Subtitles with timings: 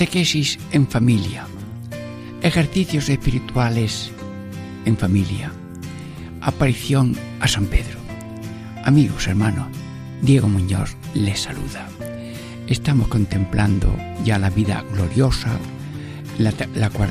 [0.00, 1.44] Catequesis en familia.
[2.40, 4.10] Ejercicios espirituales
[4.86, 5.52] en familia.
[6.40, 7.98] Aparición a San Pedro.
[8.86, 9.68] Amigos, hermanos,
[10.22, 11.86] Diego Muñoz les saluda.
[12.66, 13.94] Estamos contemplando
[14.24, 15.50] ya la vida gloriosa,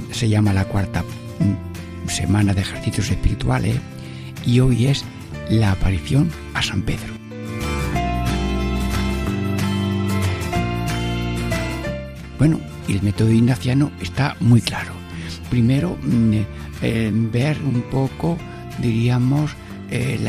[0.10, 3.76] se llama la cuarta mm, semana de ejercicios espirituales
[4.48, 5.06] y hoy es
[5.52, 7.14] la aparición a San Pedro.
[12.40, 14.94] Bueno, el método ignaciano está muy claro.
[15.50, 16.34] Primero, mm,
[16.82, 18.38] eh, ver un poco,
[18.80, 19.52] diríamos,
[19.92, 20.20] eh,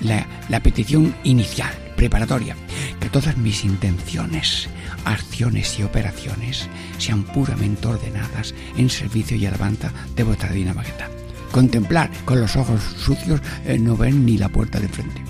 [0.00, 2.56] la, la petición inicial, preparatoria,
[3.00, 4.68] que todas mis intenciones,
[5.04, 11.08] acciones y operaciones sean puramente ordenadas en servicio y alabanza de vuestra divina majestad.
[11.52, 15.22] Contemplar con los ojos sucios eh, no ven ni la puerta de frente.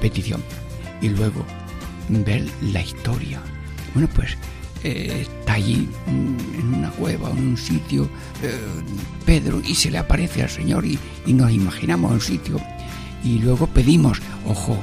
[0.00, 0.42] Petición.
[1.00, 1.44] Y luego
[2.08, 3.40] ver la historia.
[3.94, 4.36] Bueno, pues
[4.84, 8.08] eh, está allí mm, en una cueva, en un sitio,
[8.42, 8.58] eh,
[9.26, 12.60] Pedro, y se le aparece al Señor y, nos imaginamos un sitio.
[13.24, 14.78] Y luego pedimos, ojo,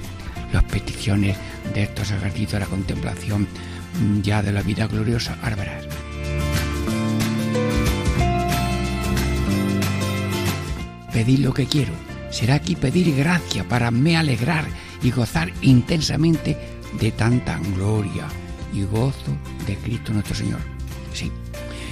[0.52, 1.38] las peticiones
[1.74, 3.48] de estos ejercicios de la contemplación
[4.00, 5.80] mm, ya de la vida gloriosa, ahora
[11.14, 11.94] Pedir lo que quiero.
[12.30, 14.66] Será aquí pedir gracia para me alegrar
[15.02, 16.58] y gozar intensamente
[17.00, 18.28] de tanta gloria
[18.76, 20.60] y gozo de Cristo nuestro Señor.
[21.14, 21.32] Sí.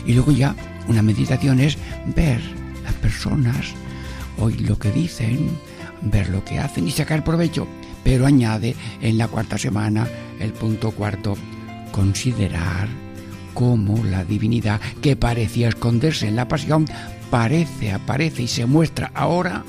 [0.06, 0.56] Y luego ya
[0.88, 1.78] una meditación es
[2.16, 2.42] ver
[2.84, 3.68] las personas,
[4.38, 5.50] oír lo que dicen,
[6.02, 7.68] ver lo que hacen y sacar provecho.
[8.04, 10.08] Pero añade en la cuarta semana
[10.40, 11.38] el punto cuarto,
[11.92, 12.90] considerar
[13.54, 16.86] cómo la divinidad que parecía esconderse en la pasión
[17.30, 19.64] parece, aparece y se muestra ahora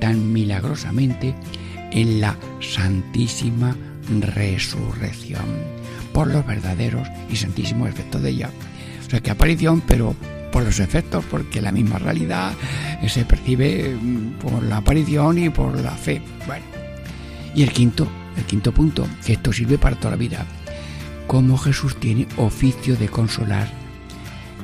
[0.00, 1.34] tan milagrosamente
[1.90, 3.76] en la santísima
[4.20, 5.77] resurrección
[6.18, 8.50] por los verdaderos y santísimos efectos de ella.
[9.06, 10.16] O sea, que aparición, pero
[10.50, 12.54] por los efectos, porque la misma realidad
[13.06, 16.20] se percibe mm, por la aparición y por la fe.
[16.44, 16.64] Bueno,
[17.54, 20.44] y el quinto, el quinto punto, que esto sirve para toda la vida,
[21.28, 23.68] cómo Jesús tiene oficio de consolar,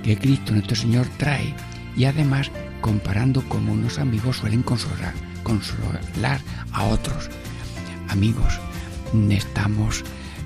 [0.02, 1.54] que Cristo nuestro Señor trae,
[1.96, 2.50] y además
[2.80, 5.14] comparando cómo unos amigos suelen consolar,
[5.44, 6.40] consolar
[6.72, 7.30] a otros.
[8.08, 8.58] Amigos,
[9.30, 10.02] estamos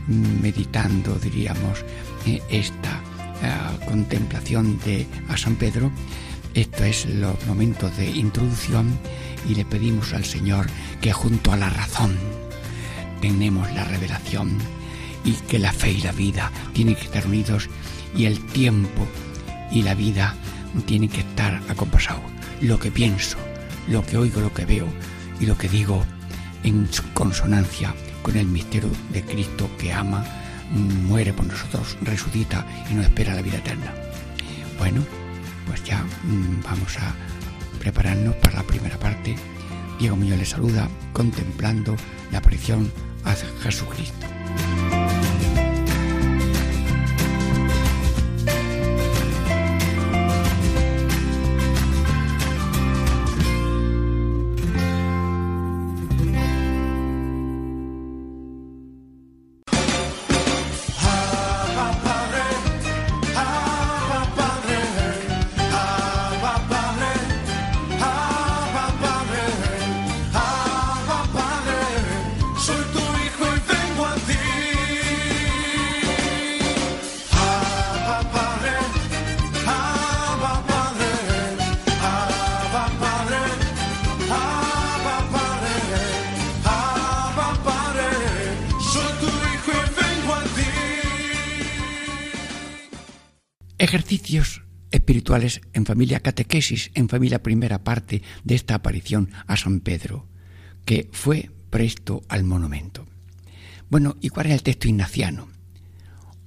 [0.09, 1.85] meditando, diríamos,
[2.27, 3.01] eh, esta
[3.43, 5.91] eh, contemplación de a San Pedro.
[6.55, 8.99] Esto es los momentos de introducción
[9.49, 10.67] y le pedimos al Señor
[11.01, 12.17] que junto a la razón
[13.21, 14.57] tenemos la revelación
[15.25, 17.69] y que la fe y la vida tienen que estar unidos
[18.17, 19.07] y el tiempo
[19.71, 20.35] y la vida
[20.87, 22.23] tienen que estar acompasados.
[22.61, 23.37] Lo que pienso,
[23.87, 24.89] lo que oigo, lo que veo
[25.39, 26.05] y lo que digo
[26.65, 30.25] en consonancia con el misterio de Cristo que ama,
[30.71, 33.95] muere por nosotros, resucita y nos espera la vida eterna.
[34.79, 35.03] Bueno,
[35.67, 37.15] pues ya mm, vamos a
[37.79, 39.37] prepararnos para la primera parte.
[39.99, 41.97] Diego Muñoz le saluda contemplando
[42.31, 42.91] la aparición
[43.25, 44.27] a Jesucristo.
[95.73, 100.27] En familia, catequesis en familia, primera parte de esta aparición a San Pedro,
[100.85, 103.07] que fue presto al monumento.
[103.91, 105.49] Bueno, ¿y cuál era el texto ignaciano?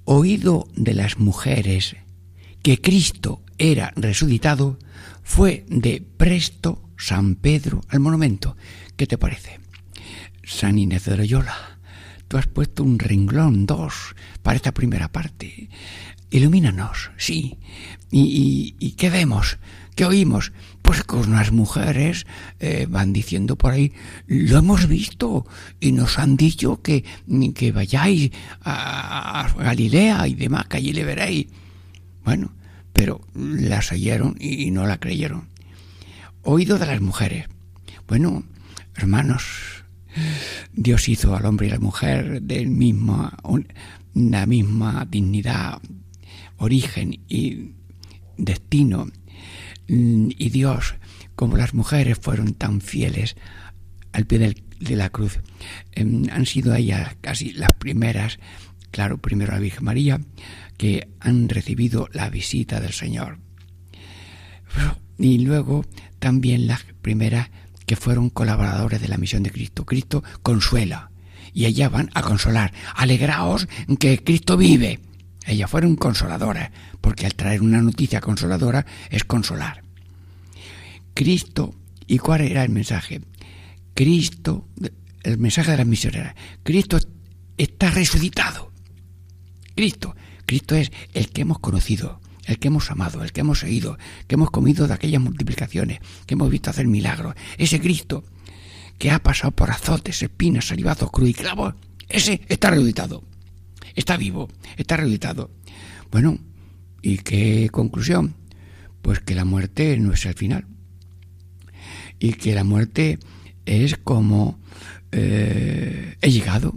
[0.05, 1.95] Oído de las mujeres
[2.61, 4.77] que Cristo era resucitado,
[5.23, 8.57] fue de presto San Pedro al monumento.
[8.95, 9.59] ¿Qué te parece?
[10.43, 11.81] San Inés de Loyola
[12.31, 15.67] tú has puesto un renglón, dos, para esta primera parte.
[16.31, 17.57] Ilumínanos, sí.
[18.09, 19.57] ¿Y, qué vemos?
[19.95, 20.53] ¿Qué oímos?
[20.81, 22.25] Pues que unas mujeres
[22.59, 23.93] eh, van diciendo por ahí,
[24.27, 25.45] lo hemos visto
[25.79, 27.03] y nos han dicho que,
[27.53, 28.31] que vayáis
[28.61, 31.47] a, a Galilea y demás, que allí le veréis.
[32.23, 32.53] Bueno,
[32.93, 35.47] pero las oyeron y no la creyeron.
[36.43, 37.47] Oído de las mujeres.
[38.07, 38.43] Bueno,
[38.95, 39.83] hermanos,
[40.73, 43.37] Dios hizo al hombre y a la mujer de misma,
[44.13, 45.81] la misma dignidad,
[46.61, 47.71] origen y
[48.37, 49.07] destino.
[49.87, 50.95] Y Dios,
[51.35, 53.35] como las mujeres fueron tan fieles
[54.13, 55.39] al pie de la cruz,
[55.93, 58.39] em, han sido ellas casi las primeras,
[58.91, 60.21] claro, primero la Virgen María,
[60.77, 63.39] que han recibido la visita del Señor.
[65.17, 65.85] Y luego
[66.19, 67.49] también las primeras
[67.85, 69.85] que fueron colaboradores de la misión de Cristo.
[69.85, 71.11] Cristo consuela
[71.53, 72.71] y ellas van a consolar.
[72.95, 73.67] Alegraos
[73.99, 74.99] que Cristo vive.
[75.45, 76.71] Ellas fueron consoladoras,
[77.01, 79.83] porque al traer una noticia consoladora es consolar.
[81.13, 81.73] Cristo,
[82.07, 83.21] ¿y cuál era el mensaje?
[83.93, 84.67] Cristo,
[85.23, 86.35] el mensaje de la misionera.
[86.63, 86.97] Cristo
[87.57, 88.71] está resucitado.
[89.75, 90.15] Cristo,
[90.45, 93.97] Cristo es el que hemos conocido, el que hemos amado, el que hemos seguido,
[94.27, 97.35] que hemos comido de aquellas multiplicaciones, que hemos visto hacer milagros.
[97.57, 98.23] Ese Cristo
[98.97, 101.73] que ha pasado por azotes, espinas, salivazos, cruz y clavos,
[102.07, 103.23] ese está resucitado.
[103.95, 105.51] Está vivo, está resucitado.
[106.11, 106.37] Bueno,
[107.01, 108.35] ¿y qué conclusión?
[109.01, 110.65] Pues que la muerte no es el final.
[112.19, 113.19] Y que la muerte
[113.65, 114.59] es como
[115.11, 116.73] eh, he llegado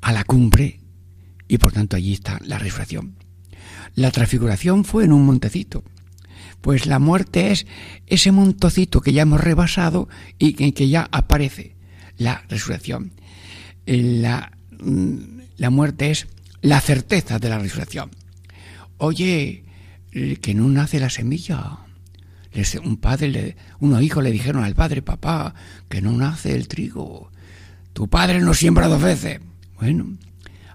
[0.00, 0.80] a la cumbre
[1.48, 3.16] y por tanto allí está la resurrección.
[3.94, 5.82] La transfiguración fue en un montecito.
[6.60, 7.66] Pues la muerte es
[8.06, 10.08] ese montocito que ya hemos rebasado
[10.38, 11.74] y que, ya aparece.
[12.18, 13.12] La resurrección.
[13.86, 16.26] La, mm, la muerte es
[16.62, 18.10] la certeza de la resurrección.
[18.96, 19.62] Oye,
[20.10, 21.80] que no nace la semilla.
[22.82, 25.54] Un padre, unos hijos le dijeron al padre, papá,
[25.90, 27.30] que no nace el trigo.
[27.92, 29.40] Tu padre no siembra dos veces.
[29.78, 30.16] Bueno,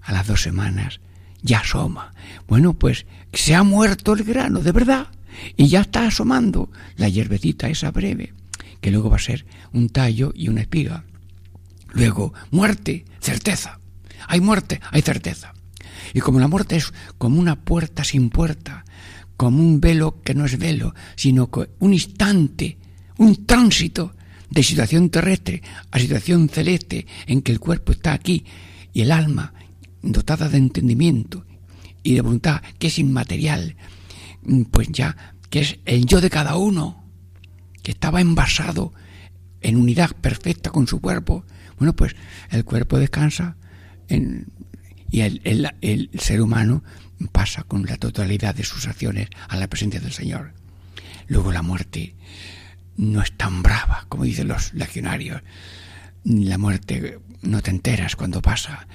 [0.04, 1.00] a las dos semanas
[1.42, 2.14] ya asoma.
[2.48, 5.08] Bueno, pues se ha muerto el grano, de verdad,
[5.58, 8.34] y ya está asomando la hierbecita esa breve,
[8.82, 11.06] que luego va a ser un tallo y una espiga.
[11.92, 13.80] Luego, muerte, certeza.
[14.28, 15.54] Hay muerte, hay certeza.
[16.14, 18.86] Y como la muerte es como una puerta sin puerta,
[19.38, 21.50] como un velo que no es velo, sino
[21.80, 22.78] un instante,
[23.18, 24.16] un tránsito
[24.50, 25.62] de situación terrestre
[25.92, 28.46] a situación celeste en que el cuerpo está aquí
[28.94, 29.54] y el alma
[30.02, 31.46] dotada de entendimiento
[32.04, 33.76] y de voluntad, que es inmaterial,
[34.44, 37.04] mm, pues ya, que es el yo de cada uno,
[37.82, 38.94] que estaba envasado
[39.62, 41.44] en unidad perfecta con su cuerpo,
[41.78, 42.16] bueno, pues
[42.52, 43.58] el cuerpo descansa
[44.10, 46.84] y el, ser humano
[47.32, 50.54] pasa con la totalidad de sus acciones a la presencia del Señor.
[51.28, 52.16] Luego la muerte
[52.98, 55.42] no es tan brava, como dicen los legionarios.
[56.24, 58.88] La muerte no te enteras cuando pasa.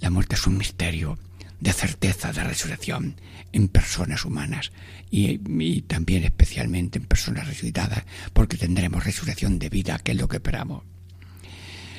[0.00, 1.18] La muerte es un misterio
[1.60, 3.14] de certeza de resurrección
[3.52, 4.72] en personas humanas
[5.10, 10.38] y, también especialmente en personas resucitadas, porque tendremos resurrección de vida, que es lo que
[10.38, 10.82] esperamos.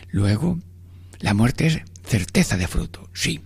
[0.09, 0.59] Luego,
[1.19, 3.41] la muerte es certeza de fruto, sí.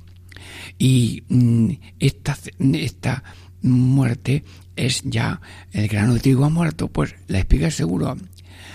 [0.77, 2.37] Y mm, esta,
[2.73, 3.23] esta
[3.61, 4.43] muerte
[4.75, 8.15] es ya el grano de trigo ha muerto, pues la espiga es seguro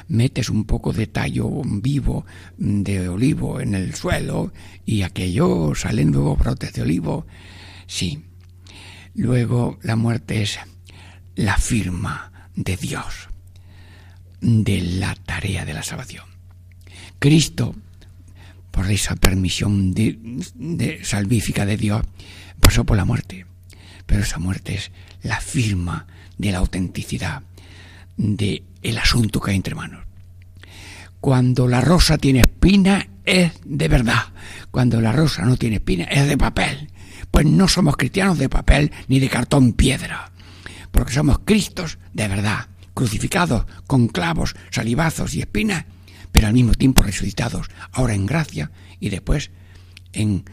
[0.08, 4.52] metes un poco de tallo vivo de olivo en el suelo
[4.84, 7.26] y aquello salen luego brotes de olivo.
[7.86, 8.24] Sí.
[9.14, 10.58] Luego la muerte es
[11.34, 13.28] la firma de Dios
[14.40, 16.24] de la tarea de la salvación.
[17.18, 17.74] Cristo,
[18.72, 19.94] por esa permisión
[21.04, 22.02] salvífica de Dios,
[22.60, 23.46] pasó por la muerte.
[24.06, 24.90] Pero esa muerte es
[25.22, 26.06] la firma
[26.38, 27.42] de la autenticidad
[28.16, 30.04] de el asunto que hay entre manos.
[31.20, 34.24] Cuando la rosa tiene espina es de verdad.
[34.72, 36.90] Cuando la rosa no tiene espina es de papel.
[37.30, 40.32] Pues no somos cristianos de papel ni de cartón piedra.
[40.90, 45.84] Porque somos Cristos de verdad, crucificados con clavos, salivazos y espinas,
[46.32, 49.50] pero al mismo tiempo resucitados, ahora en gracia y después
[50.12, 50.44] en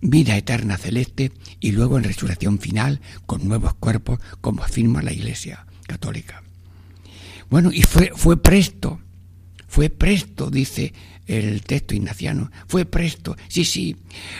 [0.00, 5.66] vida eterna celeste y luego en resurrección final con nuevos cuerpos, como afirma la Iglesia
[5.86, 6.42] católica.
[7.50, 9.00] Bueno, y fue, fue presto,
[9.66, 10.92] fue presto, dice
[11.26, 13.36] el texto ignaciano, fue presto.
[13.48, 13.96] Sí, sí,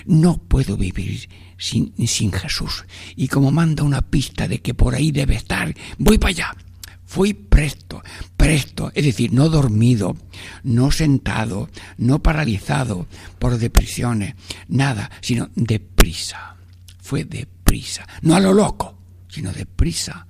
[0.06, 2.84] no puedo vivir sin, sin Jesús.
[3.14, 6.56] Y como manda una pista de que por ahí debe estar, voy para allá.
[7.04, 8.02] Fui presto,
[8.40, 10.16] presto, es decir, no dormido,
[10.64, 11.68] no sentado,
[11.98, 13.06] no paralizado
[13.38, 14.34] por depresiones,
[14.68, 16.56] nada, sino deprisa.
[17.02, 18.96] Fue deprisa, no a lo loco,
[19.28, 20.26] sino deprisa,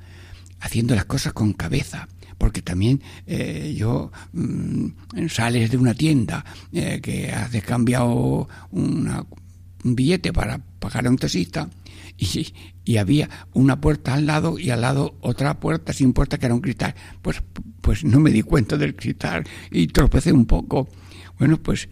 [0.60, 4.86] haciendo las cosas con cabeza, porque también eh, yo mm,
[5.28, 9.26] sales de una tienda eh, que has cambiado un
[9.84, 11.68] billete para pagar a un taxista
[12.16, 12.52] y,
[12.84, 16.54] y, había una puerta al lado y al lado otra puerta sin puerta que era
[16.54, 16.94] un cristal.
[17.22, 17.42] Pues,
[17.90, 20.88] pues no me di cuenta del cristal y tropecé un poco.
[21.40, 21.88] Bueno, pues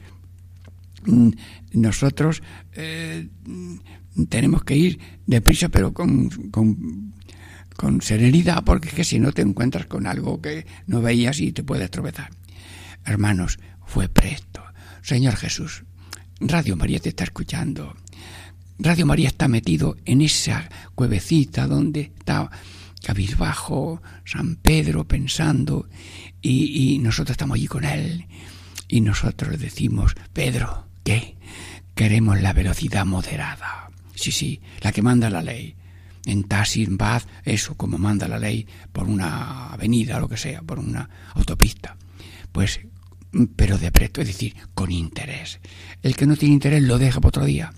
[1.06, 1.30] mm,
[1.72, 2.40] nosotros
[2.74, 3.26] eh,
[4.28, 7.14] tenemos que ir deprisa, pero con, con,
[7.74, 11.50] con, serenidad, porque es que si no te encuentras con algo que no veías y
[11.50, 12.30] te puedes tropezar.
[13.04, 14.62] Hermanos, fue presto.
[15.02, 15.82] Señor Jesús,
[16.38, 17.96] Radio María te está escuchando.
[18.78, 22.48] Radio María está metido en esa cuevecita donde está
[23.08, 25.88] cabizbajo San Pedro pensando
[26.42, 28.26] y, nosotros estamos allí con él
[28.86, 31.38] y nosotros decimos, Pedro, ¿qué?
[31.94, 33.88] Queremos la velocidad moderada.
[34.14, 35.74] Sí, sí, la que manda la ley.
[36.26, 40.78] En Tassin, Bath, eso como manda la ley por una avenida, lo que sea, por
[40.78, 41.96] una autopista.
[42.52, 42.80] Pues,
[43.56, 45.60] pero de presto, es decir, con interés.
[46.02, 47.72] El que no tiene interés lo deja para otro día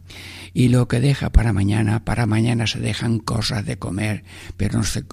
[0.52, 4.24] y lo que deja para mañana, para mañana se dejan cosas de comer,
[4.56, 5.04] pero no se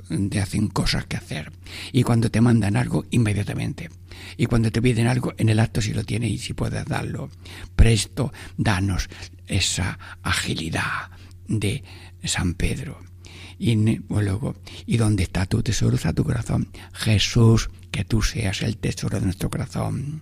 [0.41, 1.51] hacen cosas que hacer.
[1.91, 3.89] Y cuando te mandan algo, inmediatamente.
[4.35, 7.29] Y cuando te piden algo, en el acto si lo tienes y si puedes darlo.
[7.75, 9.09] Presto, danos
[9.47, 11.11] esa agilidad
[11.47, 11.83] de
[12.23, 12.99] San Pedro.
[13.59, 13.75] Y
[14.09, 15.95] luego, ¿y dónde está tu tesoro?
[15.95, 16.69] Está tu corazón.
[16.93, 20.21] Jesús, que tú seas el tesoro de nuestro corazón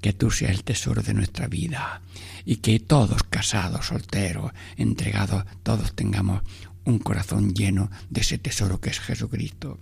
[0.00, 2.02] que tú seas el tesoro de nuestra vida
[2.44, 6.42] y que todos casados, solteros, entregados, todos tengamos
[6.84, 9.78] un corazón lleno de ese tesoro que es Jesucristo.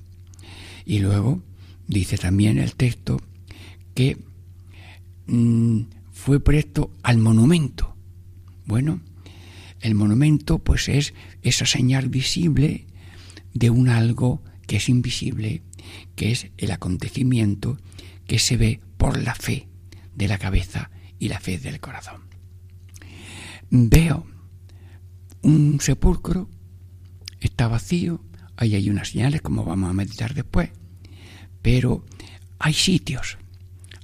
[0.84, 1.42] Y luego
[1.86, 3.20] dice también el texto
[3.94, 4.18] que
[5.26, 7.94] mm, fue presto al monumento.
[8.64, 9.00] Bueno,
[9.86, 12.86] el monumento pues es esa señal visible
[13.54, 15.62] de un algo que es invisible,
[16.16, 17.78] que es el acontecimiento
[18.26, 19.68] que se ve por la fe
[20.16, 20.90] de la cabeza
[21.20, 22.22] y la fe del corazón.
[23.70, 24.26] Veo
[25.42, 26.50] un sepulcro,
[27.38, 28.24] está vacío,
[28.56, 30.70] ahí hay unas señales como vamos a meditar después,
[31.62, 32.04] pero
[32.58, 33.38] hay sitios,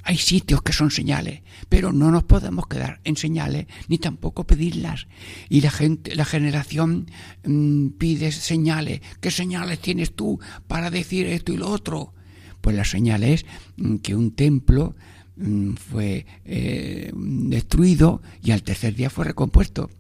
[0.03, 5.07] hay sitios que son señales, pero no nos podemos quedar en señales ni tampoco pedirlas.
[5.49, 7.11] Y la gente, la generación
[7.45, 9.01] mm, pide señales.
[9.21, 12.15] ¿Qué señales tienes tú para decir esto y lo otro?
[12.61, 13.45] Pues la señal es
[13.77, 14.95] mm, que un templo
[15.37, 19.91] Mm, fue eh, destruido y al tercer día fue recompuesto.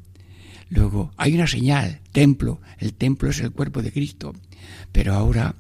[0.68, 4.34] Luego hay una señal, templo, el templo es el cuerpo de Cristo,
[4.90, 5.54] pero ahora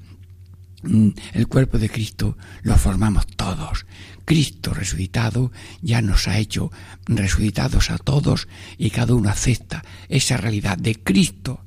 [0.82, 3.86] el cuerpo de Cristo lo formamos todos.
[4.24, 6.70] Cristo resucitado ya nos ha hecho
[7.06, 8.48] resucitados a todos
[8.78, 11.64] y cada uno acepta esa realidad de Cristo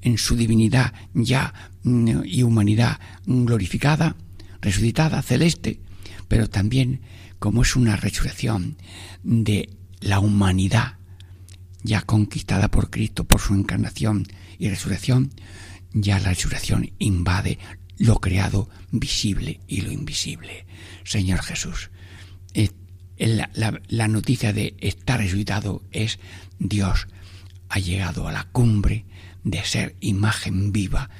[0.00, 4.16] en su divinidad ya mm, y humanidad glorificada,
[4.60, 5.80] resucitada, celeste,
[6.28, 7.00] pero también
[7.38, 8.76] como es una resurrección
[9.22, 9.68] de
[10.00, 10.96] la humanidad
[11.82, 14.26] ya conquistada por Cristo por su encarnación
[14.58, 15.30] y resurrección,
[15.92, 17.58] ya la resurrección invade
[18.02, 20.66] lo creado visible y lo invisible.
[21.04, 21.90] Señor Jesús,
[22.52, 22.68] eh,
[23.16, 26.18] la, noticia de estar resucitado es
[26.58, 27.06] Dios
[27.68, 29.04] ha llegado a la cumbre
[29.44, 31.10] de ser imagen viva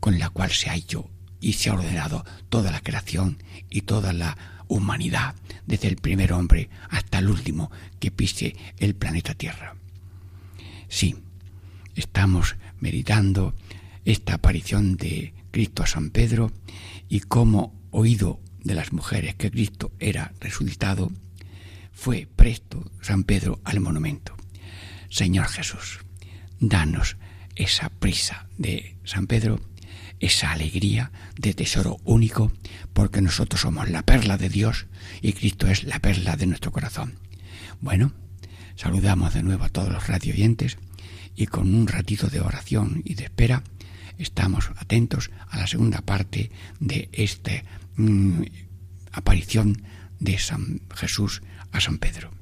[0.00, 3.36] con la cual se ha hecho y se ha ordenado toda la creación
[3.68, 5.34] y toda la humanidad,
[5.66, 7.70] desde el primer hombre hasta el último
[8.00, 9.76] que pise el planeta Tierra.
[10.88, 11.16] Sí,
[11.94, 13.54] estamos meditando
[14.06, 16.52] esta aparición de Cristo a San Pedro
[17.08, 21.10] y cómo oído de las mujeres que Cristo era resucitado,
[21.92, 24.36] fue presto San Pedro al monumento.
[25.10, 26.00] Señor Jesús,
[26.60, 27.16] danos
[27.56, 29.60] esa prisa de San Pedro
[30.20, 32.52] esa alegría de tesoro único,
[32.92, 34.86] porque nosotros somos la perla de Dios
[35.20, 37.18] y Cristo es la perla de nuestro corazón.
[37.80, 38.12] Bueno,
[38.76, 40.78] saludamos de nuevo a todos los radio oyentes
[41.36, 43.62] y con un ratito de oración y de espera
[44.18, 47.52] estamos atentos a la segunda parte de esta
[47.96, 48.42] mm,
[49.12, 49.82] aparición
[50.20, 52.37] de San Jesús a San Pedro.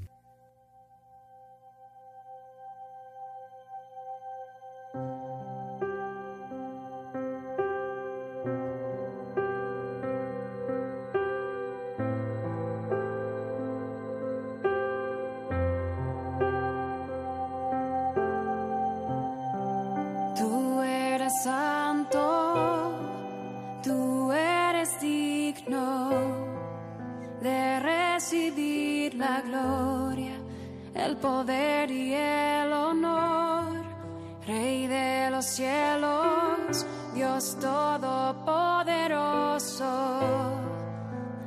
[34.86, 39.84] De los cielos, Dios todopoderoso.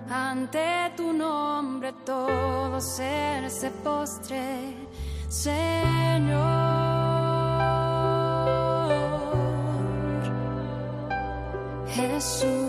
[0.10, 4.76] Ante tu nombre todo ser se postre,
[5.30, 6.90] Señor.
[11.88, 12.69] Jesús,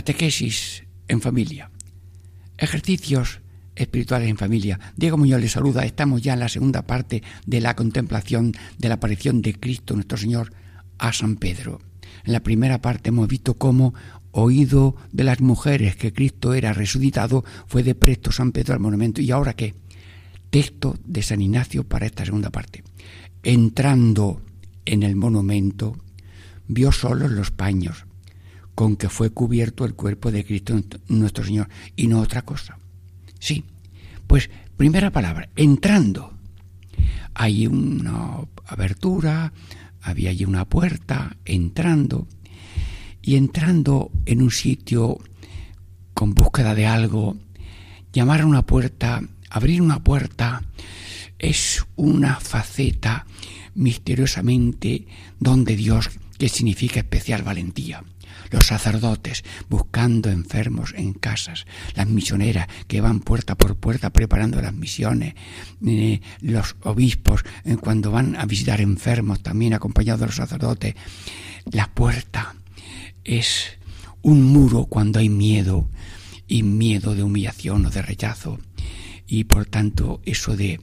[0.00, 1.70] Catequesis en familia.
[2.56, 3.42] Ejercicios
[3.76, 4.80] espirituales en familia.
[4.96, 5.84] Diego Muñoz les saluda.
[5.84, 10.16] Estamos ya en la segunda parte de la contemplación de la aparición de Cristo nuestro
[10.16, 10.54] Señor
[10.96, 11.82] a San Pedro.
[12.24, 13.92] En la primera parte hemos visto cómo,
[14.30, 19.20] oído de las mujeres que Cristo era resucitado, fue de presto San Pedro al monumento.
[19.20, 19.74] ¿Y ahora qué?
[20.48, 22.84] Texto de San Ignacio para esta segunda parte.
[23.42, 24.40] Entrando
[24.86, 25.98] en el monumento,
[26.68, 28.06] vio solos los paños
[28.74, 32.78] con que fue cubierto el cuerpo de Cristo nuestro Señor y no otra cosa.
[33.38, 33.64] Sí,
[34.26, 36.34] pues primera palabra, entrando.
[37.34, 39.52] Hay una abertura,
[40.02, 42.26] había allí una puerta, entrando,
[43.22, 45.18] y entrando en un sitio
[46.14, 47.36] con búsqueda de algo,
[48.12, 50.62] llamar a una puerta, abrir una puerta,
[51.38, 53.26] es una faceta
[53.74, 55.06] misteriosamente
[55.38, 58.02] don de Dios que significa especial valentía
[58.50, 64.74] los sacerdotes buscando enfermos en casas, las misioneras que van puerta por puerta preparando las
[64.74, 65.34] misiones,
[65.86, 70.94] eh, los obispos eh, cuando van a visitar enfermos también acompañados de los sacerdotes.
[71.70, 72.54] La puerta
[73.24, 73.78] es
[74.22, 75.88] un muro cuando hay miedo
[76.48, 78.58] y miedo de humillación o de rechazo
[79.26, 80.80] y por tanto eso de,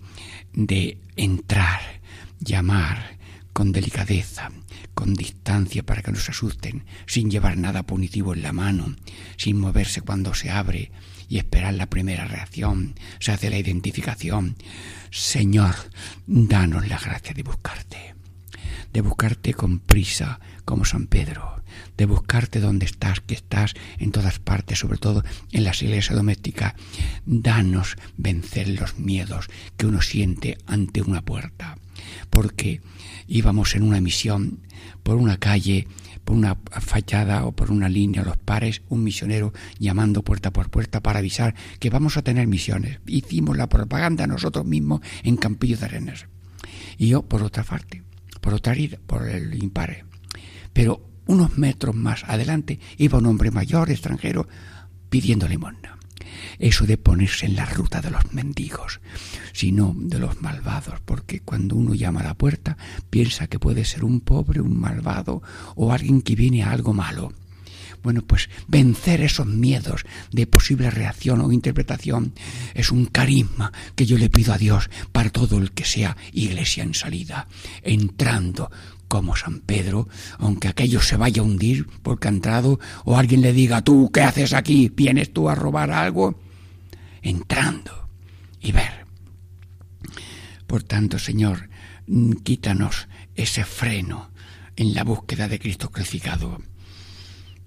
[0.53, 1.81] de entrar,
[2.39, 3.17] llamar
[3.51, 4.51] con delicadeza,
[4.97, 8.95] con distancia para que no se asusten, sin llevar nada punitivo en la mano,
[9.37, 10.91] sin moverse cuando se abre
[11.29, 14.55] y esperar la primera reacción, se hace la identificación.
[15.11, 15.75] Señor,
[16.25, 18.15] danos la gracia de buscarte,
[18.91, 21.61] de buscarte con prisa como San Pedro,
[21.95, 26.73] de buscarte donde estás, que estás en todas partes, sobre todo en las iglesias domésticas.
[27.27, 31.77] Danos vencer los miedos que uno siente ante una puerta,
[32.31, 32.81] porque
[33.27, 34.59] íbamos en una misión
[35.03, 35.87] por una calle,
[36.23, 41.01] por una fachada o por una línea, los pares, un misionero llamando puerta por puerta
[41.01, 42.99] para avisar que vamos a tener misiones.
[43.07, 46.27] Hicimos la propaganda nosotros mismos en Campillo de Arenas.
[46.97, 48.03] Y yo por otra parte,
[48.41, 50.05] por otra ida, por el impare.
[50.73, 54.47] Pero unos metros más adelante iba un hombre mayor, extranjero,
[55.09, 55.96] pidiendo limosna.
[56.59, 58.99] Eso de ponerse en la ruta de los mendigos,
[59.53, 62.77] sino de los malvados, porque cuando uno llama a la puerta
[63.09, 65.41] piensa que puede ser un pobre, un malvado
[65.75, 67.33] o alguien que viene a algo malo.
[68.03, 72.33] Bueno, pues vencer esos miedos de posible reacción o interpretación
[72.73, 76.83] es un carisma que yo le pido a Dios para todo el que sea iglesia
[76.83, 77.47] en salida,
[77.83, 78.71] entrando
[79.07, 83.53] como San Pedro, aunque aquello se vaya a hundir porque ha entrado, o alguien le
[83.53, 84.91] diga, tú, ¿qué haces aquí?
[84.93, 86.39] ¿Vienes tú a robar algo?
[87.21, 88.09] Entrando
[88.61, 89.05] y ver.
[90.65, 91.69] Por tanto, Señor,
[92.07, 94.31] mm, quítanos ese freno
[94.75, 96.61] en la búsqueda de Cristo crucificado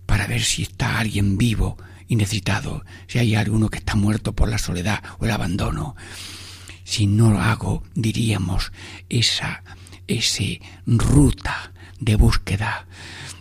[0.07, 1.77] para ver si está alguien vivo
[2.09, 5.95] y necesitado, si hay alguno que está muerto por la soledad o el abandono.
[6.85, 8.73] Si no hago, diríamos,
[9.09, 9.63] esa
[10.11, 12.87] ese ruta de búsqueda,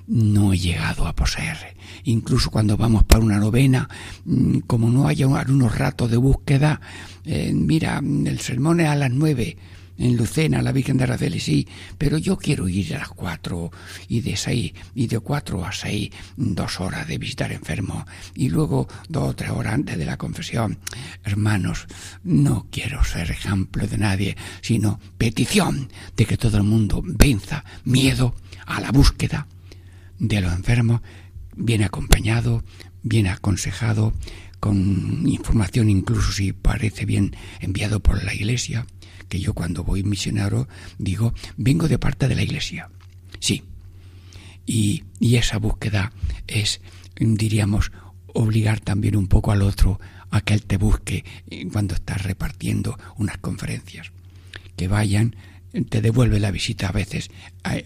[0.08, 1.78] no he llegado a poseer.
[2.04, 3.90] Incluso cuando vamos para una novena,
[4.26, 6.82] mm, como no haya unos ratos de búsqueda,
[7.26, 9.58] eh, mira, el sermón es a las nueve,
[10.00, 13.70] en Lucena, la Virgen de Araceli, sí, pero yo quiero ir a las cuatro
[14.08, 18.88] y de seis, y de cuatro a seis, dos horas de visitar enfermos, y luego
[19.10, 20.80] dos o tres horas antes de la confesión.
[21.24, 21.86] Hermanos,
[22.24, 28.36] no quiero ser ejemplo de nadie, sino petición de que todo el mundo venza miedo
[28.66, 29.48] a la búsqueda
[30.18, 31.02] de los enfermos,
[31.56, 32.64] bien acompañado,
[33.04, 34.14] bien aconsejado,
[34.62, 38.86] con información incluso si parece bien enviado por la Iglesia
[39.30, 42.90] que yo cuando voy misionero digo, vengo de parte de la iglesia.
[43.40, 43.64] Sí.
[44.66, 46.12] Y, y esa búsqueda
[46.48, 46.82] es,
[47.16, 47.92] diríamos,
[48.34, 50.00] obligar también un poco al otro
[50.32, 51.24] a que él te busque
[51.72, 54.12] cuando estás repartiendo unas conferencias.
[54.76, 55.36] Que vayan,
[55.90, 57.30] te devuelve la visita a veces,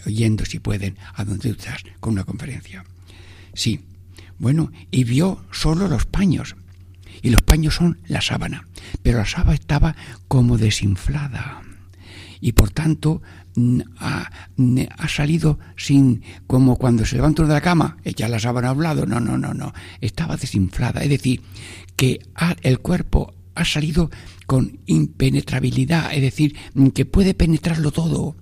[0.05, 2.83] oyendo si pueden a donde estás con una conferencia.
[3.53, 3.81] Sí.
[4.39, 6.55] Bueno, y vio solo los paños
[7.23, 8.67] y los paños son la sábana,
[9.01, 9.95] pero la sábana estaba
[10.27, 11.61] como desinflada.
[12.41, 13.21] Y por tanto
[13.97, 14.29] ha,
[14.97, 18.83] ha, salido sin como cuando se levanta de la cama, echa la sábana a un
[18.83, 21.41] lado, no, no, no, no, estaba desinflada, es decir,
[21.95, 22.19] que
[22.61, 24.11] el cuerpo ha salido
[24.45, 26.57] con impenetrabilidad, es decir,
[26.93, 28.35] que puede penetrarlo todo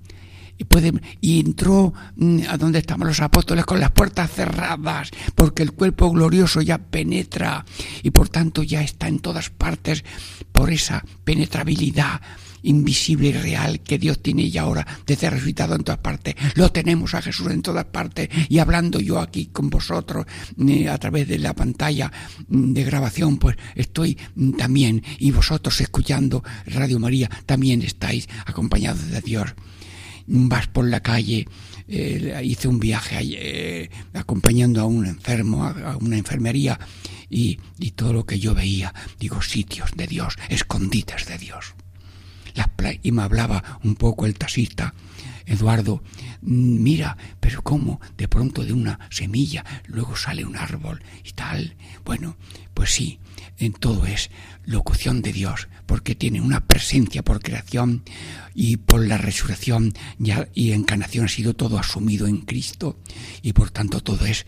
[1.21, 6.11] y, entró mm, a donde estaban los apóstoles con las puertas cerradas, porque el cuerpo
[6.11, 7.65] glorioso ya penetra
[8.03, 10.03] y por tanto ya está en todas partes
[10.51, 12.21] por esa penetrabilidad
[12.63, 16.35] invisible y real que Dios tiene ya ahora desde resucitado en todas partes.
[16.55, 20.25] Lo tenemos a Jesús en todas partes y hablando yo aquí con vosotros
[20.67, 22.11] eh, a través de la pantalla
[22.47, 29.09] mm, de grabación, pues estoy mm, también y vosotros escuchando Radio María también estáis acompañados
[29.09, 29.55] de Dios
[30.31, 31.47] vas por la calle,
[31.87, 36.79] eh, hice un viaje eh, acompañando a un enfermo, a, una enfermería,
[37.29, 41.75] y, y, todo lo que yo veía, digo, sitios de Dios, escondites de Dios.
[42.55, 42.67] Las
[43.03, 44.93] y me hablaba un poco el taxista,
[45.51, 46.03] Eduardo,
[46.41, 51.75] mira, pero cómo de pronto de una semilla luego sale un árbol y tal.
[52.05, 52.37] Bueno,
[52.73, 53.19] pues sí,
[53.57, 54.29] en todo es
[54.65, 58.03] locución de Dios, porque tiene una presencia por creación
[58.55, 59.93] y por la resurrección
[60.53, 62.99] y encarnación ha sido todo asumido en Cristo
[63.41, 64.45] y por tanto todo es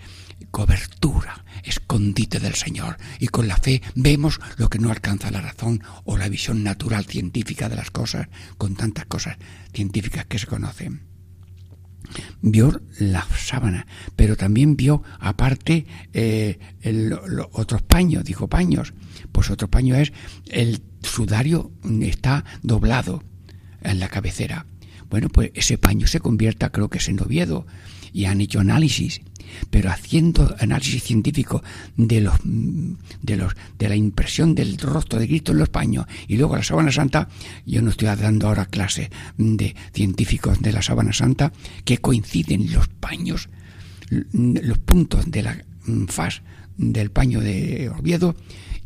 [0.54, 2.98] cobertura, escondite del Señor.
[3.18, 7.06] Y con la fe vemos lo que no alcanza la razón o la visión natural
[7.06, 8.28] científica de las cosas,
[8.60, 9.38] con tantas cosas
[9.74, 11.12] científicas que se conocen
[12.42, 17.18] vio la sábana, pero también vio aparte eh, el,
[17.54, 18.94] otros paños, dijo paños,
[19.32, 20.14] pues otro paño es
[20.52, 23.24] el sudario está doblado
[23.82, 24.68] en la cabecera.
[25.10, 27.66] Bueno, pues ese paño se convierta, creo que es en Oviedo,
[28.14, 29.22] y han hecho análisis
[29.70, 31.64] pero haciendo análisis científico
[31.96, 36.38] de los de los de la impresión del rostro de Cristo en los paños y
[36.38, 37.30] luego la sábana santa,
[37.66, 41.52] yo no estoy dando ahora clase de científicos de la sábana santa
[41.86, 43.50] que coinciden los paños,
[44.10, 45.66] los puntos de la
[46.08, 46.42] faz
[46.78, 48.36] del paño de Oviedo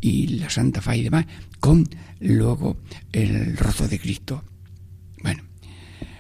[0.01, 1.25] y la Santa Fa y demás
[1.59, 1.87] con
[2.19, 2.77] luego
[3.11, 4.43] el rostro de Cristo.
[5.21, 5.43] Bueno,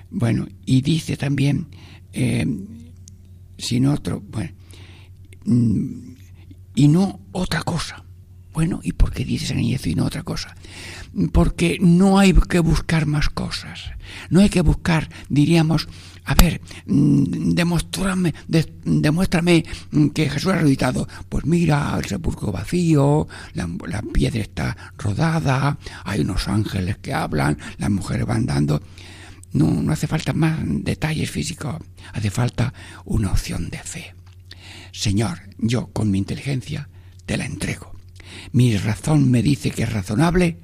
[0.09, 1.67] bueno, y dice también
[2.13, 2.45] eh,
[3.57, 4.51] sin otro, bueno,
[5.45, 6.15] mm,
[6.75, 8.03] y no otra cosa.
[8.53, 10.55] Bueno, ¿y por qué dice San Ignacio y no otra cosa?
[11.31, 13.91] Porque no hay que buscar más cosas.
[14.31, 15.87] No hay que buscar, diríamos,
[16.25, 19.63] a ver, mm, demuéstrame, de, demuéstrame
[20.13, 21.07] que Jesús ha resucitado.
[21.29, 27.59] Pues mira, el sepulcro vacío, la, la, piedra está rodada, hay unos ángeles que hablan,
[27.77, 28.81] las mujeres van dando.
[29.53, 31.77] No, no hace falta más detalles físicos,
[32.13, 32.73] hace falta
[33.05, 34.13] una opción de fe.
[34.91, 36.89] Señor, yo con mi inteligencia
[37.25, 37.93] te la entrego.
[38.51, 40.57] Mi razón me dice que es razonable,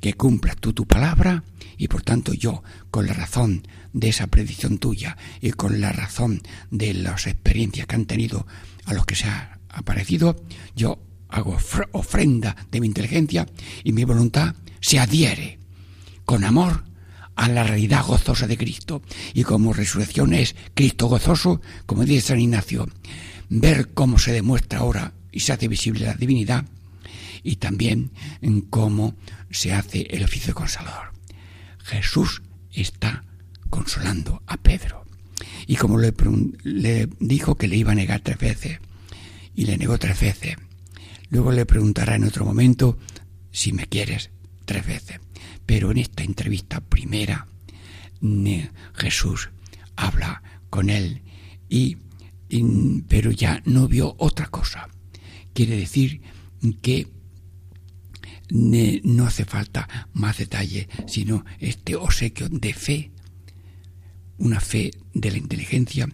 [0.00, 1.44] que cumplas tú tu palabra,
[1.76, 6.42] y por tanto yo, con la razón de esa predicción tuya y con la razón
[6.70, 8.46] de las experiencias que han tenido
[8.84, 10.36] a los que se ha aparecido,
[10.76, 11.56] yo hago
[11.92, 13.46] ofrenda de mi inteligencia
[13.84, 15.58] y mi voluntad se adhiere
[16.24, 16.84] con amor
[17.40, 19.00] a la realidad gozosa de Cristo.
[19.32, 22.86] Y como resurrección es Cristo gozoso, como dice San Ignacio,
[23.48, 26.66] ver cómo se demuestra ahora y se hace visible la divinidad,
[27.42, 28.10] y también
[28.42, 29.16] en cómo
[29.50, 31.12] se hace el oficio consolador.
[31.78, 32.42] Jesús
[32.74, 33.24] está
[33.70, 35.06] consolando a Pedro.
[35.66, 36.12] Y como le,
[36.62, 38.80] le, dijo que le iba a negar tres veces,
[39.54, 40.56] y le negó tres veces,
[41.30, 42.98] luego le preguntará en otro momento
[43.50, 44.28] si me quieres
[44.70, 45.18] tres veces.
[45.66, 47.48] Pero en esta entrevista primera,
[48.94, 49.50] Jesús
[49.96, 51.22] habla con él
[51.68, 51.96] y,
[53.08, 54.88] pero ya no vio otra cosa.
[55.54, 56.20] Quiere decir
[56.82, 57.08] que
[58.50, 63.10] no hace falta más detalle, sino este obsequio de fe,
[64.38, 66.08] una fe de la inteligencia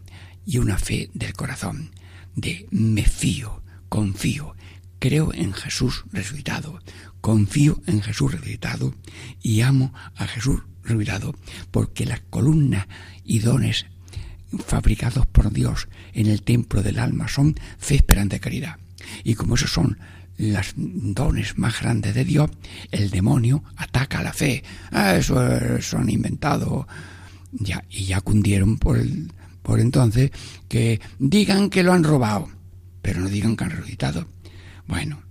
[0.46, 1.90] y una fe del corazón,
[2.34, 4.56] de me fío, confío,
[4.98, 6.80] creo en Jesús resucitado,
[7.26, 8.94] confío en Jesús resucitado
[9.42, 11.34] y amo a Jesús resucitado,
[11.72, 12.86] porque las columnas
[13.24, 13.86] y dones
[14.64, 18.76] fabricados por Dios en el templo del alma son fe, esperanza y caridad.
[19.24, 19.98] Y como esos son
[20.38, 22.48] los dones más grandes de Dios,
[22.92, 24.62] el demonio ataca la fe.
[24.92, 26.86] Ah, eso, eso han inventado.
[27.50, 29.00] Ya, y ya cundieron por,
[29.64, 30.30] por entonces
[30.68, 32.48] que digan que lo han robado,
[33.02, 34.28] pero no digan que han resucitado.
[34.86, 35.25] Bueno,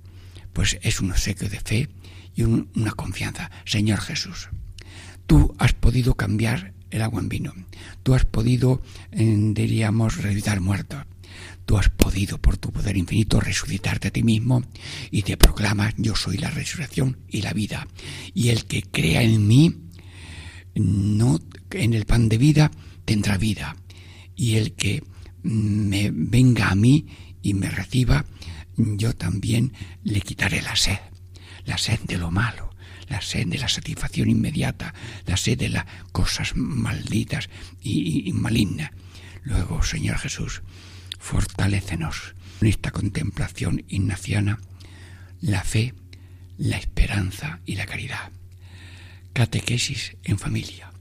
[0.55, 1.89] pues es un obsequio de fe
[2.33, 3.51] y un, una confianza.
[3.65, 4.47] Señor Jesús,
[5.27, 7.53] tú has podido cambiar el agua en vino.
[8.03, 11.03] Tú has podido, diríamos, resucitar muertos.
[11.65, 14.63] Tú has podido, por tu poder infinito, resucitarte a ti mismo
[15.11, 17.85] y te proclamas, yo soy la resurrección y la vida.
[18.33, 19.75] Y el que crea en mí,
[20.75, 21.41] no
[21.71, 22.71] en el pan de vida,
[23.03, 23.75] tendrá vida.
[24.37, 25.03] Y el que
[25.43, 27.07] me venga a mí
[27.41, 28.25] y me reciba,
[28.77, 30.99] yo también le quitaré la sed,
[31.65, 32.75] la sed de lo malo,
[33.07, 34.93] la sed de la satisfacción inmediata,
[35.25, 37.49] la sed de las cosas malditas
[37.81, 38.91] y, y malignas.
[39.43, 40.63] Luego, Señor Jesús,
[41.19, 44.59] fortalécenos en esta contemplación ignaciana
[45.41, 45.93] la fe,
[46.57, 48.31] la esperanza y la caridad.
[49.33, 50.91] Catequesis en familia,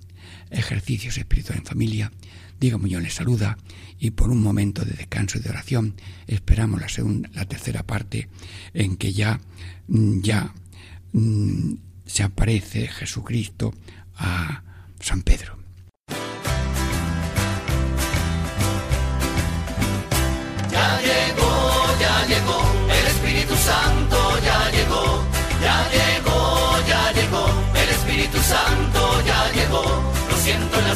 [0.50, 2.12] ejercicios espirituales en familia.
[2.60, 3.58] Diego Muñoz les saluda
[3.98, 5.94] y por un momento de descanso y de oración
[6.26, 8.28] esperamos la segunda, la tercera parte
[8.72, 9.40] en que ya,
[9.88, 10.52] ya
[11.12, 11.74] mm,
[12.06, 13.74] se aparece Jesucristo
[14.16, 14.62] a
[15.00, 15.58] San Pedro.
[20.70, 24.13] Ya llegó, ya llegó, el Espíritu Santo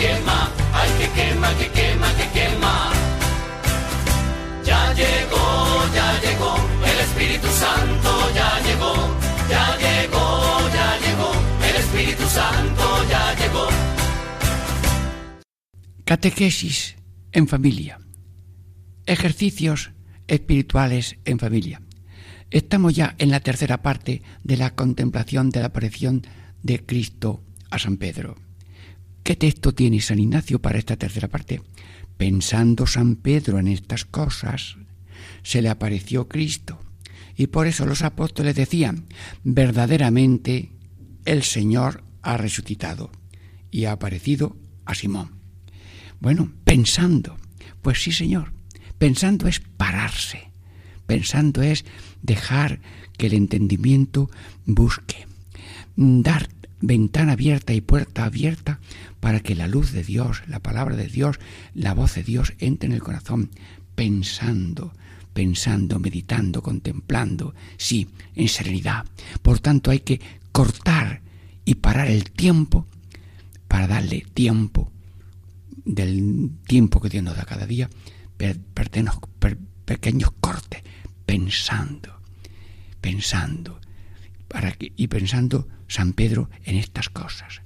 [0.00, 0.38] que quema,
[0.72, 2.74] ay que quema, que quema, que quema.
[4.64, 5.46] Ya llegó,
[5.94, 6.52] ya llegó,
[6.90, 8.94] el Espíritu Santo ya llegó,
[9.52, 10.24] ya llegó,
[10.76, 11.30] ya llegó,
[11.68, 13.66] el Espíritu Santo ya llegó.
[16.04, 16.96] Catequesis
[17.32, 17.98] en familia.
[19.06, 19.90] Ejercicios
[20.28, 21.82] espirituales en familia.
[22.50, 26.22] Estamos ya en la tercera parte de la contemplación de la aparición
[26.62, 28.49] de Cristo a San Pedro.
[29.22, 31.62] ¿Qué texto tiene San Ignacio para esta tercera parte?
[32.16, 34.76] Pensando San Pedro en estas cosas,
[35.42, 36.80] se le apareció Cristo.
[37.36, 39.06] Y por eso los apóstoles decían,
[39.44, 40.70] verdaderamente
[41.24, 43.10] el Señor ha resucitado
[43.70, 45.30] y ha aparecido a Simón.
[46.20, 47.36] Bueno, pensando,
[47.82, 48.52] pues sí, Señor,
[48.98, 50.50] pensando es pararse,
[51.06, 51.84] pensando es
[52.22, 52.80] dejar
[53.16, 54.30] que el entendimiento
[54.66, 55.26] busque,
[55.96, 56.48] dar
[56.80, 58.80] ventana abierta y puerta abierta
[59.20, 61.38] para que la luz de Dios, la palabra de Dios,
[61.74, 63.50] la voz de Dios entre en el corazón,
[63.94, 64.94] pensando,
[65.32, 69.04] pensando, meditando, contemplando, sí, en serenidad.
[69.42, 70.20] Por tanto, hay que
[70.52, 71.22] cortar
[71.64, 72.86] y parar el tiempo
[73.68, 74.90] para darle tiempo
[75.84, 77.88] del tiempo que Dios nos da cada día,
[78.36, 78.58] per-
[79.84, 80.82] pequeños cortes,
[81.26, 82.20] pensando,
[83.00, 83.80] pensando,
[84.48, 87.62] para que, y pensando San Pedro en estas cosas.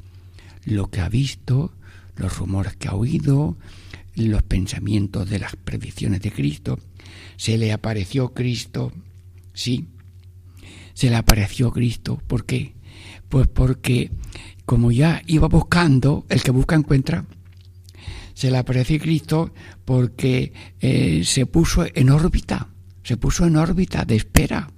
[0.65, 1.73] Lo que ha visto,
[2.17, 3.57] los rumores que ha oído,
[4.17, 6.79] los pensamientos de las predicciones de Cristo.
[7.37, 8.93] Se le apareció Cristo,
[9.53, 9.89] sí,
[10.95, 12.23] se le apareció Cristo.
[12.27, 12.75] ¿Por qué?
[13.29, 14.11] Pues porque
[14.65, 17.27] como ya iba buscando, el que busca encuentra,
[18.35, 19.53] se le apareció Cristo
[19.85, 22.69] porque eh, se puso en órbita,
[23.03, 24.71] se puso en órbita de espera,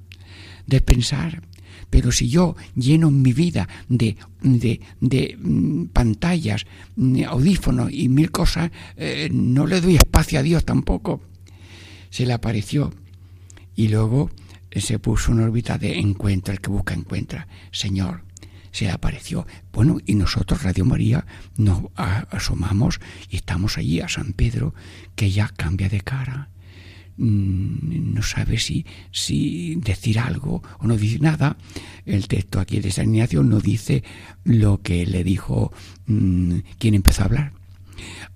[0.67, 1.43] de pensar.
[1.97, 8.31] Pero si yo lleno mi vida de, de, de mm, pantallas, mm, audífonos y mil
[8.31, 11.23] cosas, eh, no le doy espacio a Dios tampoco.
[12.11, 12.93] Se le apareció
[13.75, 14.31] y luego
[14.71, 17.49] eh, se puso en órbita de encuentro, el que busca encuentra.
[17.73, 18.25] Señor,
[18.73, 19.47] se le apareció.
[19.73, 21.25] Bueno, y nosotros, Radio María,
[21.57, 24.75] nos asomamos y estamos allí a San Pedro,
[25.15, 26.51] que ya cambia de cara.
[27.19, 31.57] Mm, No sabe si, si decir algo o no decir nada.
[32.05, 34.03] El texto aquí de San Ignacio no dice
[34.45, 35.73] lo que le dijo
[36.07, 37.53] mm, quien empezó a hablar.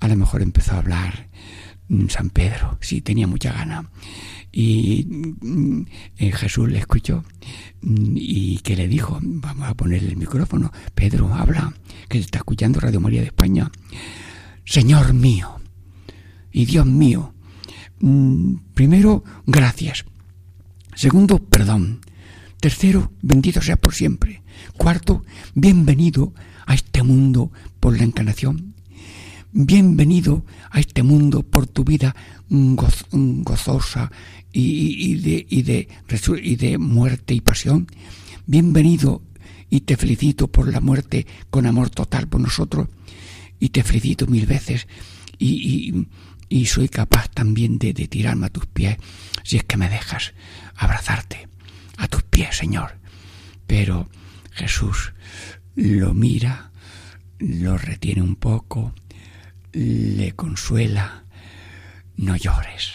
[0.01, 1.29] A lo mejor empezó a hablar
[1.89, 3.91] mm, San Pedro, sí, tenía mucha gana.
[4.53, 5.83] Y mm,
[6.19, 7.25] eh, Jesús le escuchó
[7.83, 11.73] y que le dijo, vamos a ponerle el micrófono, Pedro, habla,
[12.09, 13.71] que está escuchando Radio María de España.
[14.65, 15.61] Señor mío
[16.53, 17.33] y Dios mío,
[18.75, 20.05] primero, gracias.
[20.95, 22.01] Segundo, perdón.
[22.61, 24.43] Tercero, bendito sea por siempre.
[24.77, 26.35] Cuarto, bienvenido
[26.67, 28.75] a este mundo por la encarnación.
[29.53, 32.15] Bienvenido a este mundo por tu vida
[32.49, 34.11] mm, goz- mm, gozosa
[34.53, 35.89] y, de, y, de,
[36.43, 37.87] y de muerte y pasión.
[38.47, 39.23] Bienvenido
[39.71, 42.89] y te felicito por la muerte con amor total por nosotros.
[43.59, 44.87] Y te felicito mil veces.
[45.39, 46.07] Y-
[46.51, 48.99] y soy capaz también de, tirarme a tus pies
[49.45, 50.35] si es que me dejas
[50.75, 51.49] abrazarte
[51.97, 52.99] a tus pies, Señor.
[53.67, 54.11] Pero
[54.53, 55.15] Jesús
[55.77, 56.73] lo mira,
[57.39, 58.93] lo retiene un poco,
[59.73, 61.25] le consuela,
[62.17, 62.91] no llores.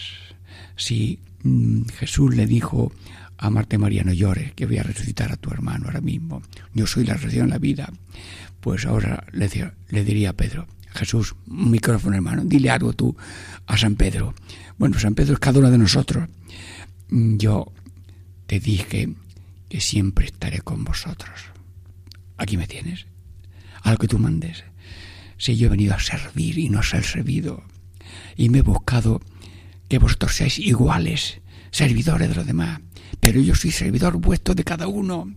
[0.76, 2.92] Si mm, Jesús le dijo
[3.38, 6.42] a Marta María, no llores, que voy a resucitar a tu hermano ahora mismo,
[6.74, 7.92] yo soy la resurrección la vida,
[8.60, 9.50] pues ahora le,
[9.90, 13.16] le diría a Pedro, Jesús, micrófono hermano, dile algo tú
[13.68, 14.34] a San Pedro.
[14.78, 16.30] Bueno, San Pedro es cada uno de nosotros.
[17.10, 17.72] Yo
[18.48, 19.14] te dije
[19.70, 21.52] que siempre estaré con vosotros.
[22.38, 23.06] Aquí me tienes.
[23.82, 24.64] A lo que tú mandes.
[25.38, 27.64] Si yo he venido a servir y no a ser servido.
[28.36, 29.22] Y me he buscado
[29.88, 32.82] que vosotros seáis iguales, servidores de los demás.
[33.20, 35.34] Pero yo soy servidor vuestro de cada uno.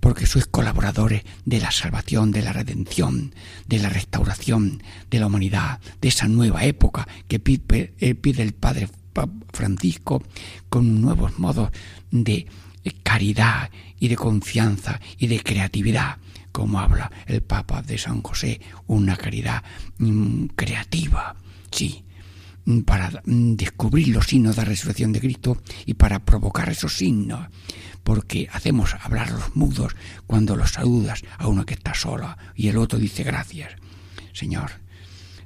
[0.00, 3.34] Porque sois colaboradores de la salvación, de la redención,
[3.66, 8.52] de la restauración de la humanidad, de esa nueva época que pide, eh, pide el
[8.52, 10.22] Padre Pa- Francisco
[10.68, 11.70] con nuevos modos
[12.10, 12.46] de
[13.02, 16.18] caridad y de confianza y de creatividad,
[16.52, 19.62] como habla el Papa de San José, una caridad
[19.98, 21.34] mm, creativa,
[21.70, 22.04] sí,
[22.84, 27.48] para mm, descubrir los signos de la resurrección de Cristo y para provocar esos signos,
[28.02, 32.76] porque hacemos hablar los mudos cuando los saludas a uno que está solo y el
[32.76, 33.72] otro dice gracias,
[34.32, 34.70] Señor,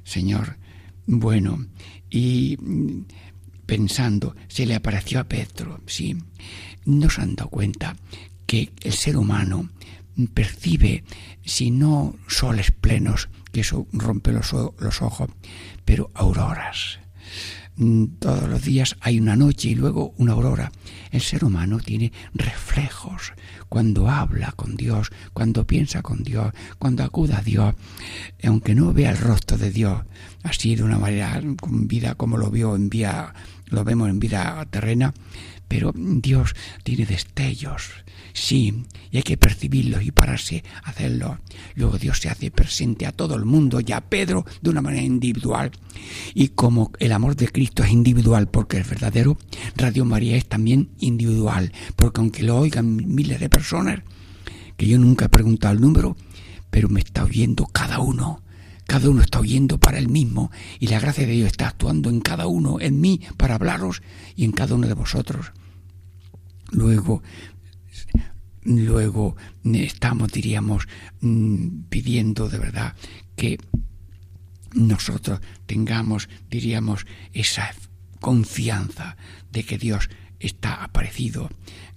[0.03, 0.57] Señor,
[1.05, 1.65] bueno,
[2.09, 3.05] y mm,
[3.65, 6.17] pensando, se le apareció a Pedro, sí,
[6.85, 7.95] no se han dado cuenta
[8.45, 9.69] que el ser humano
[10.33, 11.05] percibe,
[11.43, 15.29] si no soles plenos, que eso rompe los ojos,
[15.85, 16.99] pero auroras.
[17.75, 20.71] Mm, Todos los días hay una noche y luego una aurora.
[21.11, 23.33] El ser humano tiene reflejos
[23.67, 27.73] cuando habla con Dios, cuando piensa con Dios, cuando acuda a Dios,
[28.43, 30.03] aunque no vea el rostro de Dios
[30.43, 33.33] así de una manera con vida como lo vio en vida,
[33.67, 35.13] lo vemos en vida terrena,
[35.67, 37.89] pero Dios tiene destellos,
[38.33, 41.39] sí, y hay que percibirlos y pararse a hacerlos.
[41.75, 45.03] Luego Dios se hace presente a todo el mundo y a Pedro de una manera
[45.03, 45.71] individual.
[46.35, 49.37] Y como el amor de Cristo es individual porque es verdadero,
[49.75, 54.01] Radio María es también individual, porque aunque lo oigan miles de personas,
[54.77, 56.15] que yo nunca he preguntado el número,
[56.69, 58.41] pero me está oyendo cada uno.
[58.85, 62.21] Cada uno está oyendo para el mismo y la gracia de Dios está actuando en
[62.21, 64.01] cada uno, en mí, para hablaros
[64.35, 65.51] y en cada uno de vosotros.
[66.71, 67.23] Luego,
[68.63, 70.87] luego estamos, diríamos,
[71.21, 72.95] mm, pidiendo de verdad
[73.35, 73.57] que
[74.73, 77.71] nosotros tengamos, diríamos, esa
[78.19, 79.17] confianza
[79.51, 80.09] de que Dios
[80.39, 81.49] está aparecido,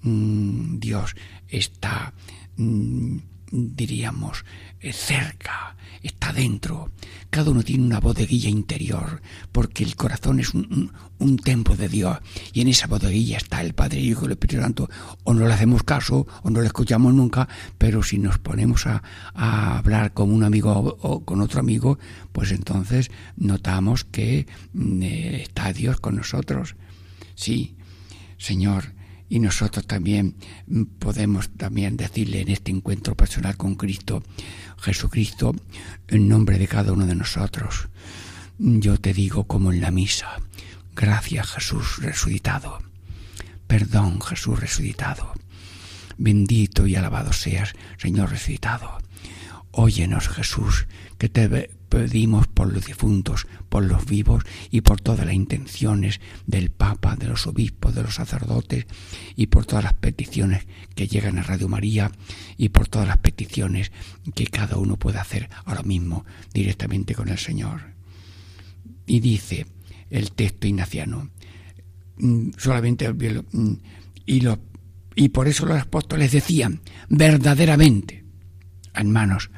[0.03, 1.17] mm, Dios
[1.49, 2.15] está,
[2.57, 3.19] mm,
[3.51, 4.45] diríamos,
[4.81, 6.91] eh, cerca, está dentro.
[7.31, 9.21] Cada uno tiene una bodeguilla interior,
[9.53, 12.19] porque el corazón es un, un- templo de Dios,
[12.53, 14.89] y en esa bodeguilla está el Padre, el Hijo y el Espíritu Santo.
[15.25, 19.03] O no le hacemos caso, o no le escuchamos nunca, pero si nos ponemos a,
[19.79, 21.99] hablar con un amigo o, o con otro amigo,
[22.33, 26.77] pues entonces notamos que mm, eh, está Dios con nosotros.
[27.35, 27.77] Sí,
[28.39, 28.93] Señor,
[29.29, 30.37] y nosotros también
[30.99, 34.23] podemos también decirle en este encuentro personal con Cristo,
[34.79, 35.55] Jesucristo,
[36.09, 37.89] en nombre de cada uno de nosotros,
[38.59, 40.41] yo te digo como en la misa,
[40.95, 42.79] gracias Jesús resucitado,
[43.67, 45.33] perdón Jesús resucitado,
[46.17, 48.99] bendito y alabado seas, Señor resucitado.
[49.79, 50.87] Óyenos, Jesús,
[51.19, 56.71] que te pedimos por los difuntos, por los vivos y por todas las intenciones del
[56.71, 58.87] Papa, de los obispos, de los sacerdotes
[59.37, 62.11] y por todas las peticiones que llegan a Radio María
[62.57, 63.93] y por todas las peticiones
[64.35, 67.95] que cada uno puede hacer ahora mismo directamente con el Señor.
[69.07, 69.67] Y dice
[70.11, 71.31] el texto ignaciano,
[72.19, 73.77] mm, solamente mm,
[74.27, 74.59] y, lo,
[75.15, 78.27] y por eso los apóstoles decían verdaderamente
[78.97, 79.51] hermanos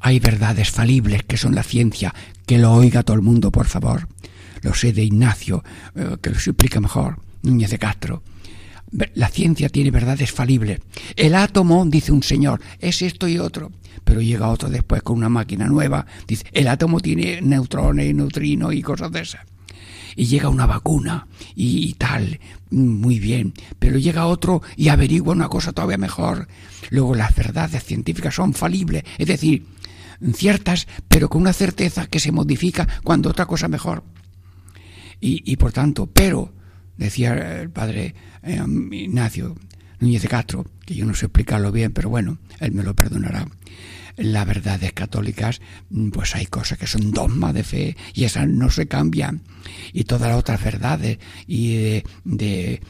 [0.00, 2.14] hay verdades falibles que son la ciencia.
[2.46, 4.08] Que lo oiga todo el mundo por favor.
[4.62, 5.62] Lo sé de Ignacio
[5.94, 7.20] eh, que lo explica mejor.
[7.42, 8.22] Núñez de Castro.
[9.14, 10.80] La ciencia tiene verdades falibles.
[11.14, 13.70] El átomo dice un señor es esto y otro.
[14.04, 16.06] Pero llega otro después con una máquina nueva.
[16.26, 19.49] Dice el átomo tiene neutrones y neutrinos y cosas de esas
[20.16, 22.40] y llega una vacuna y, tal,
[22.70, 26.48] muy bien, pero llega otro y averigua una cosa todavía mejor.
[26.90, 29.66] Luego las verdades científicas son falibles, es decir,
[30.34, 34.02] ciertas, pero con una certeza que se modifica cuando otra cosa mejor.
[35.22, 36.50] Y, por tanto, pero,
[36.96, 39.54] decía el padre eh, Ignacio
[39.98, 43.46] Núñez de Castro, que yo no sé explicarlo bien, pero bueno, él me lo perdonará.
[44.16, 48.70] Las verdades católicas, mm, pues hay cosas que son dogmas de fe y esas no
[48.70, 49.42] se cambian.
[49.92, 52.80] Y todas las otras verdades y de,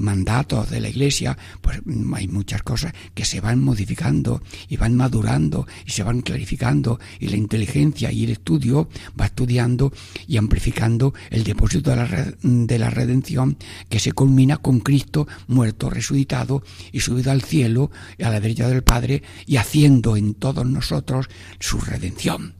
[0.00, 4.96] mandatos de la Iglesia, pues mm, hay muchas cosas que se van modificando y van
[4.96, 8.88] madurando y se van clarificando y la inteligencia y el estudio
[9.18, 9.92] va estudiando
[10.26, 13.56] y amplificando el depósito de la, re- de la redención
[13.88, 17.90] que se culmina con Cristo muerto, resucitado y subido al cielo
[18.22, 21.28] a la derecha del Padre y haciendo en todos nosotros
[21.60, 22.56] su redención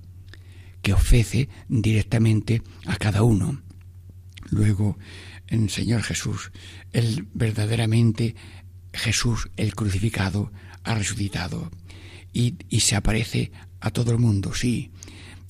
[0.81, 3.61] que ofrece directamente a cada uno.
[4.51, 4.97] Luego,
[5.49, 6.53] en Señor Jesús,
[6.93, 8.37] el verdaderamente
[8.93, 10.53] Jesús, el crucificado,
[10.85, 11.71] ha resucitado
[12.33, 14.93] y, y se aparece a todo el mundo, sí.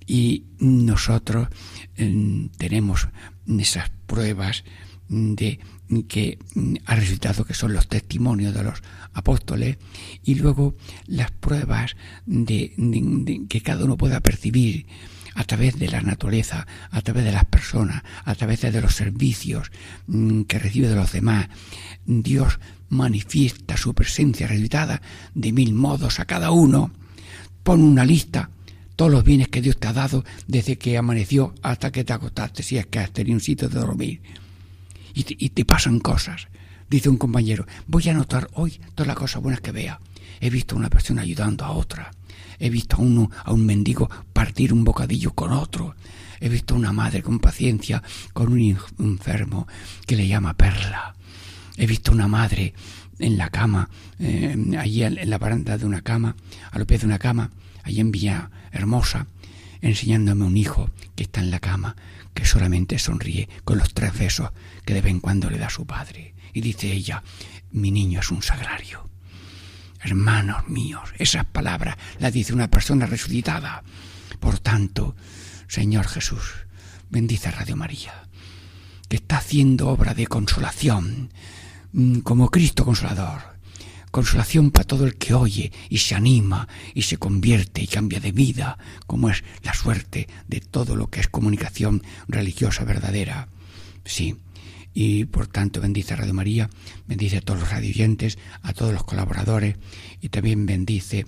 [0.06, 1.48] Y nosotros
[1.98, 3.08] mm, tenemos
[3.46, 4.64] esas pruebas
[5.08, 5.60] de
[6.08, 8.82] que mm, ha resucitado, que son los testimonios de los
[9.12, 9.78] apóstoles,
[10.24, 10.76] y luego
[11.06, 12.72] las pruebas de
[13.48, 14.86] que cada uno pueda percibir
[15.34, 19.70] a través de la naturaleza, a través de las personas, a través de los servicios
[20.06, 21.48] mm, que recibe de los demás.
[22.04, 25.00] Dios manifiesta su presencia resucitada
[25.34, 26.92] de mil modos a cada uno.
[27.62, 28.50] Pon una lista,
[28.96, 32.62] todos los bienes que Dios te ha dado desde que amaneció hasta que te acostaste,
[32.62, 34.20] si es que has tenido un sitio de dormir.
[35.14, 36.48] Y te, pasan cosas.
[36.88, 40.00] Dice un compañero, voy a anotar hoy todas las cosas buenas que vea.
[40.40, 42.10] He visto a una persona ayudando a otra.
[42.58, 45.94] He visto a uno, a un mendigo partir un bocadillo con otro.
[46.40, 48.02] He visto a una madre con paciencia
[48.32, 49.66] con un enfermo
[50.06, 51.14] que le llama Perla.
[51.76, 52.74] He visto a una madre
[53.18, 53.88] en la cama,
[54.18, 56.36] eh, allí en la baranda de una cama,
[56.70, 57.50] a los pies de una cama,
[57.82, 59.26] allí en Villa Hermosa,
[59.80, 61.96] enseñándome a un hijo que está en la cama,
[62.34, 64.50] que solamente sonríe con los tres besos
[64.90, 66.34] que de vez en cuando le da su padre.
[66.52, 67.22] Y dice ella,
[67.70, 69.08] mi niño es un sagrario.
[70.02, 73.84] Hermanos míos, esas palabras las dice una persona resucitada.
[74.40, 75.14] Por tanto,
[75.68, 76.66] Señor Jesús,
[77.08, 78.24] bendice Radio María,
[79.08, 81.30] que está haciendo obra de consolación,
[81.92, 83.42] mm, como Cristo Consolador.
[84.10, 88.32] Consolación para todo el que oye y se anima y se convierte y cambia de
[88.32, 88.76] vida,
[89.06, 93.46] como es la suerte de todo lo que es comunicación religiosa verdadera.
[94.04, 94.34] Sí,
[94.92, 96.70] y por tanto bendice a Radio María,
[97.06, 99.76] bendice a todos los radioyentes, a todos los colaboradores
[100.20, 101.26] y también bendice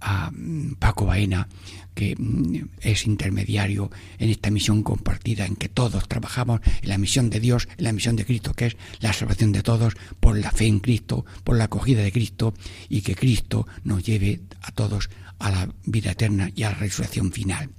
[0.00, 1.48] a mm, Paco Baena,
[1.94, 7.30] que mm, es intermediario en esta misión compartida en que todos trabajamos en la misión
[7.30, 10.50] de Dios, en la misión de Cristo, que es la salvación de todos por la
[10.50, 12.54] fe en Cristo, por la acogida de Cristo
[12.88, 17.32] y que Cristo nos lleve a todos a la vida eterna y a la resurrección
[17.32, 17.70] final.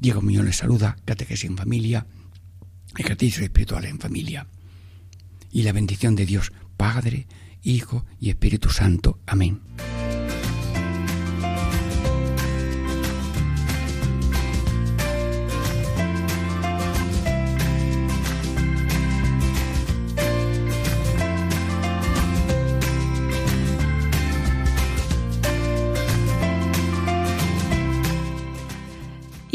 [0.00, 2.06] Diego Muñoz les saluda, Catequesis en Familia,
[2.96, 4.46] ejercicios espirituales en familia.
[5.50, 7.26] Y la bendición de Dios, Padre,
[7.62, 9.18] Hijo y Espíritu Santo.
[9.26, 9.60] Amén.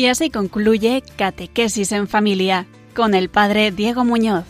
[0.04, 4.44] Y así concluye Catequesis en Familia con el Padre Diego Muñoz.